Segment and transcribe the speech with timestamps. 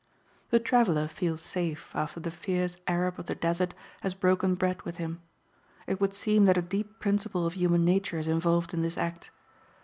[0.49, 4.97] The traveler feels safe after the fierce Arab of the desert has broken bread with
[4.97, 5.21] him.
[5.85, 9.29] It would seem that a deep principle of human nature is involved in this act.